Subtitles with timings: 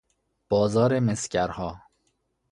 [0.49, 1.81] بازار مسگرها